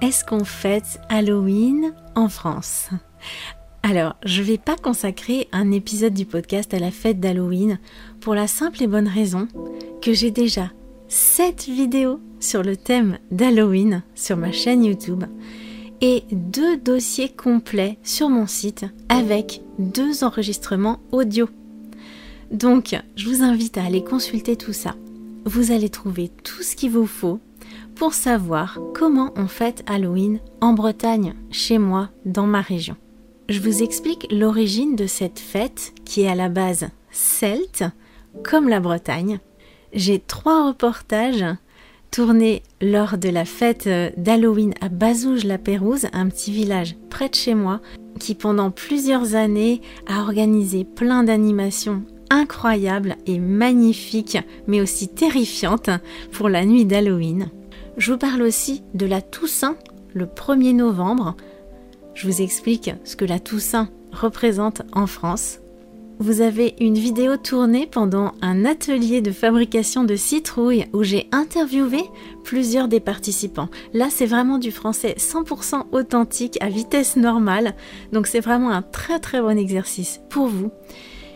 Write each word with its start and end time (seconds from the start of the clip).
est-ce 0.00 0.24
qu'on 0.24 0.44
fête 0.44 1.00
Halloween 1.08 1.92
en 2.14 2.28
France? 2.28 2.90
Alors, 3.82 4.16
je 4.24 4.42
ne 4.42 4.46
vais 4.46 4.58
pas 4.58 4.76
consacrer 4.76 5.48
un 5.52 5.72
épisode 5.72 6.14
du 6.14 6.24
podcast 6.24 6.72
à 6.74 6.78
la 6.78 6.90
fête 6.90 7.20
d'Halloween 7.20 7.78
pour 8.20 8.34
la 8.34 8.46
simple 8.46 8.82
et 8.82 8.86
bonne 8.86 9.08
raison 9.08 9.48
que 10.02 10.12
j'ai 10.12 10.30
déjà 10.30 10.70
7 11.08 11.64
vidéos 11.66 12.20
sur 12.38 12.62
le 12.62 12.76
thème 12.76 13.18
d'Halloween 13.30 14.02
sur 14.14 14.36
ma 14.36 14.52
chaîne 14.52 14.84
YouTube 14.84 15.24
et 16.00 16.24
deux 16.30 16.76
dossiers 16.76 17.30
complets 17.30 17.98
sur 18.02 18.28
mon 18.28 18.46
site 18.46 18.84
avec 19.08 19.62
deux 19.78 20.22
enregistrements 20.22 21.00
audio. 21.10 21.48
Donc, 22.52 22.96
je 23.16 23.28
vous 23.28 23.42
invite 23.42 23.78
à 23.78 23.84
aller 23.84 24.04
consulter 24.04 24.56
tout 24.56 24.72
ça. 24.72 24.94
Vous 25.44 25.72
allez 25.72 25.88
trouver 25.88 26.30
tout 26.44 26.62
ce 26.62 26.76
qu'il 26.76 26.90
vous 26.90 27.06
faut 27.06 27.40
pour 27.94 28.14
savoir 28.14 28.78
comment 28.94 29.32
on 29.36 29.48
fête 29.48 29.82
Halloween 29.86 30.40
en 30.60 30.72
Bretagne, 30.72 31.34
chez 31.50 31.78
moi, 31.78 32.10
dans 32.24 32.46
ma 32.46 32.60
région. 32.60 32.96
Je 33.48 33.60
vous 33.60 33.82
explique 33.82 34.26
l'origine 34.30 34.94
de 34.94 35.06
cette 35.06 35.38
fête 35.38 35.92
qui 36.04 36.22
est 36.22 36.28
à 36.28 36.34
la 36.34 36.48
base 36.48 36.88
celte, 37.10 37.84
comme 38.44 38.68
la 38.68 38.80
Bretagne. 38.80 39.40
J'ai 39.92 40.18
trois 40.18 40.68
reportages 40.68 41.44
tournés 42.10 42.62
lors 42.80 43.18
de 43.18 43.28
la 43.28 43.44
fête 43.44 43.88
d'Halloween 44.16 44.74
à 44.80 44.88
Bazouge-la-Pérouse, 44.88 46.06
un 46.12 46.28
petit 46.28 46.52
village 46.52 46.96
près 47.10 47.28
de 47.28 47.34
chez 47.34 47.54
moi, 47.54 47.80
qui 48.18 48.34
pendant 48.34 48.70
plusieurs 48.70 49.34
années 49.34 49.80
a 50.06 50.20
organisé 50.20 50.84
plein 50.84 51.24
d'animations 51.24 52.02
incroyables 52.30 53.16
et 53.26 53.38
magnifiques, 53.38 54.38
mais 54.66 54.80
aussi 54.80 55.08
terrifiantes 55.08 55.90
pour 56.32 56.48
la 56.48 56.64
nuit 56.64 56.84
d'Halloween. 56.84 57.50
Je 57.98 58.12
vous 58.12 58.18
parle 58.18 58.42
aussi 58.42 58.84
de 58.94 59.06
la 59.06 59.20
Toussaint 59.20 59.76
le 60.14 60.26
1er 60.26 60.72
novembre. 60.72 61.34
Je 62.14 62.28
vous 62.28 62.42
explique 62.42 62.92
ce 63.02 63.16
que 63.16 63.24
la 63.24 63.40
Toussaint 63.40 63.88
représente 64.12 64.82
en 64.92 65.08
France. 65.08 65.58
Vous 66.20 66.40
avez 66.40 66.76
une 66.78 66.94
vidéo 66.94 67.36
tournée 67.36 67.88
pendant 67.88 68.34
un 68.40 68.64
atelier 68.64 69.20
de 69.20 69.32
fabrication 69.32 70.04
de 70.04 70.14
citrouilles 70.14 70.86
où 70.92 71.02
j'ai 71.02 71.28
interviewé 71.32 71.98
plusieurs 72.44 72.86
des 72.86 73.00
participants. 73.00 73.68
Là, 73.94 74.06
c'est 74.10 74.26
vraiment 74.26 74.58
du 74.58 74.70
français 74.70 75.16
100% 75.18 75.86
authentique 75.90 76.56
à 76.60 76.68
vitesse 76.68 77.16
normale. 77.16 77.74
Donc 78.12 78.28
c'est 78.28 78.40
vraiment 78.40 78.70
un 78.70 78.82
très 78.82 79.18
très 79.18 79.40
bon 79.40 79.58
exercice 79.58 80.20
pour 80.30 80.46
vous. 80.46 80.70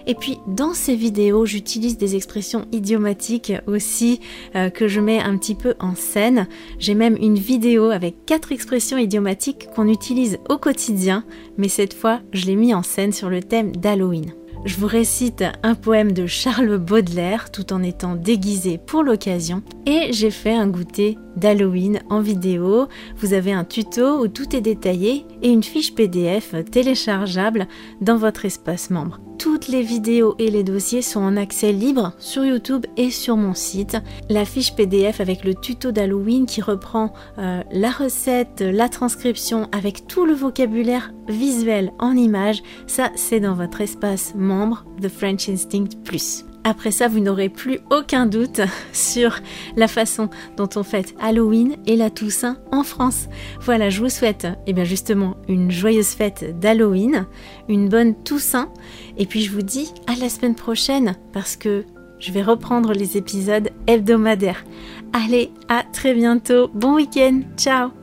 Et 0.07 0.15
puis 0.15 0.39
dans 0.47 0.75
ces 0.75 0.95
vidéos, 0.95 1.47
j'utilise 1.47 1.97
des 1.97 2.17
expressions 2.17 2.67
idiomatiques 2.73 3.53
aussi 3.67 4.21
euh, 4.55 4.71
que 4.71 4.89
je 4.89 5.01
mets 5.01 5.21
un 5.21 5.37
petit 5.37 5.55
peu 5.55 5.75
en 5.81 5.95
scène. 5.95 6.47
J'ai 6.79 6.95
même 6.95 7.17
une 7.21 7.39
vidéo 7.39 7.91
avec 7.91 8.25
quatre 8.27 8.53
expressions 8.53 8.99
idiomatiques 8.99 9.69
qu'on 9.75 9.89
utilise 9.89 10.39
au 10.49 10.59
quotidien, 10.59 11.25
mais 11.57 11.69
cette 11.69 11.95
fois, 11.95 12.21
je 12.33 12.47
l'ai 12.47 12.57
mis 12.57 12.75
en 12.75 12.83
scène 12.83 13.13
sur 13.13 13.31
le 13.31 13.43
thème 13.43 13.75
d'Halloween. 13.77 14.33
Je 14.65 14.77
vous 14.77 14.87
récite 14.87 15.43
un 15.65 15.75
poème 15.75 16.13
de 16.13 16.27
Charles 16.27 16.79
Baudelaire 16.79 17.51
tout 17.51 17.73
en 17.73 17.83
étant 17.83 18.15
déguisé 18.15 18.79
pour 18.79 19.03
l'occasion 19.03 19.63
et 19.87 20.13
j'ai 20.13 20.31
fait 20.31 20.53
un 20.53 20.69
goûter 20.69 21.19
d'Halloween 21.37 22.01
en 22.11 22.21
vidéo. 22.21 22.87
Vous 23.17 23.33
avez 23.33 23.53
un 23.53 23.65
tuto 23.65 24.23
où 24.23 24.29
tout 24.29 24.55
est 24.55 24.61
détaillé 24.61 25.27
et 25.43 25.49
une 25.49 25.65
fiche 25.65 25.97
PDF 25.97 26.55
téléchargeable 26.71 27.67
dans 28.01 28.17
votre 28.17 28.45
espace 28.45 28.91
membre. 28.91 29.19
Toutes 29.43 29.67
les 29.67 29.83
vidéos 29.83 30.37
et 30.39 30.53
les 30.53 30.63
dossiers 30.63 31.03
sont 31.03 31.19
en 31.19 31.37
accès 31.37 31.73
libre 31.73 32.13
sur 32.21 32.45
YouTube 32.45 32.87
et 32.97 33.11
sur 33.11 33.37
mon 33.37 33.55
site. 33.55 33.97
La 34.29 34.45
fiche 34.45 34.73
PDF 34.77 35.21
avec 35.21 35.43
le 35.43 35.57
tuto 35.57 35.91
d'Halloween 35.91 36.47
qui 36.47 36.61
reprend 36.61 37.13
euh, 37.39 37.61
la 37.73 37.91
recette, 37.91 38.61
la 38.61 38.89
transcription 38.89 39.69
avec 39.73 40.07
tout 40.07 40.27
le 40.27 40.35
vocabulaire 40.35 41.13
visuel 41.27 41.93
en 41.99 42.13
images, 42.13 42.63
ça 42.87 43.11
c'est 43.17 43.41
dans 43.41 43.55
votre 43.55 43.81
espace 43.81 44.33
membre 44.37 44.85
The 45.03 45.09
French 45.09 45.49
Instinct 45.49 45.89
Plus. 46.05 46.45
Après 46.65 46.91
ça, 46.91 47.09
vous 47.09 47.21
n'aurez 47.21 47.49
plus 47.49 47.81
aucun 47.91 48.27
doute 48.27 48.61
sur 48.93 49.41
la 49.77 49.89
façon 49.89 50.29
dont 50.57 50.69
on 50.77 50.83
fête 50.83 51.15
Halloween 51.21 51.77
et 51.87 51.97
la 51.97 52.11
Toussaint 52.11 52.59
en 52.71 52.83
France. 52.85 53.29
Voilà, 53.61 53.91
je 53.91 54.01
vous 54.01 54.11
souhaite 54.11 54.47
eh 54.67 54.73
bien 54.73 54.85
justement 54.85 55.37
une 55.49 55.71
joyeuse 55.71 56.09
fête 56.09 56.59
d'Halloween, 56.59 57.27
une 57.69 57.89
bonne 57.89 58.15
Toussaint, 58.23 58.73
et 59.19 59.27
puis 59.27 59.43
je 59.43 59.53
vous 59.53 59.63
dis 59.63 59.93
à 60.07 60.15
la 60.17 60.29
semaine 60.29 60.55
prochaine 60.55 61.17
parce 61.33 61.57
que 61.57 61.85
je 62.19 62.31
vais 62.31 62.43
reprendre 62.43 62.93
les 62.93 63.17
épisodes 63.17 63.71
hebdomadaires. 63.89 64.65
Allez, 65.13 65.51
à 65.69 65.83
très 65.83 66.15
bientôt, 66.15 66.69
bon 66.73 66.95
week-end, 66.95 67.41
ciao 67.57 68.02